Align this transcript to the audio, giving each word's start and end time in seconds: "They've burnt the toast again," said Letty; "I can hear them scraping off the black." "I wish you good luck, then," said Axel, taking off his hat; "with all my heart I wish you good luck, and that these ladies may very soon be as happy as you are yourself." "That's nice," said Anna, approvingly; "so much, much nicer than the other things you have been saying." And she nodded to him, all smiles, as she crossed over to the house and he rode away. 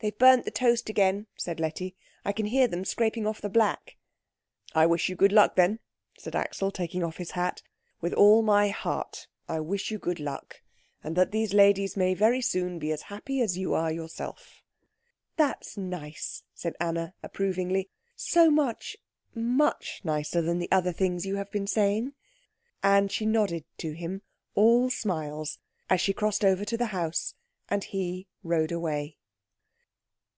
"They've 0.00 0.16
burnt 0.16 0.44
the 0.44 0.52
toast 0.52 0.88
again," 0.88 1.26
said 1.36 1.58
Letty; 1.58 1.96
"I 2.24 2.30
can 2.30 2.46
hear 2.46 2.68
them 2.68 2.84
scraping 2.84 3.26
off 3.26 3.40
the 3.40 3.48
black." 3.48 3.96
"I 4.72 4.86
wish 4.86 5.08
you 5.08 5.16
good 5.16 5.32
luck, 5.32 5.56
then," 5.56 5.80
said 6.16 6.36
Axel, 6.36 6.70
taking 6.70 7.02
off 7.02 7.16
his 7.16 7.32
hat; 7.32 7.64
"with 8.00 8.12
all 8.12 8.40
my 8.42 8.68
heart 8.68 9.26
I 9.48 9.58
wish 9.58 9.90
you 9.90 9.98
good 9.98 10.20
luck, 10.20 10.62
and 11.02 11.16
that 11.16 11.32
these 11.32 11.52
ladies 11.52 11.96
may 11.96 12.14
very 12.14 12.40
soon 12.40 12.78
be 12.78 12.92
as 12.92 13.02
happy 13.10 13.40
as 13.40 13.58
you 13.58 13.74
are 13.74 13.90
yourself." 13.90 14.62
"That's 15.36 15.76
nice," 15.76 16.44
said 16.54 16.76
Anna, 16.78 17.14
approvingly; 17.20 17.90
"so 18.14 18.52
much, 18.52 18.96
much 19.34 20.00
nicer 20.04 20.40
than 20.40 20.60
the 20.60 20.70
other 20.70 20.92
things 20.92 21.26
you 21.26 21.34
have 21.38 21.50
been 21.50 21.66
saying." 21.66 22.12
And 22.84 23.10
she 23.10 23.26
nodded 23.26 23.64
to 23.78 23.94
him, 23.94 24.22
all 24.54 24.90
smiles, 24.90 25.58
as 25.90 26.00
she 26.00 26.12
crossed 26.12 26.44
over 26.44 26.64
to 26.66 26.76
the 26.76 26.86
house 26.94 27.34
and 27.68 27.82
he 27.82 28.28
rode 28.44 28.70
away. 28.70 29.16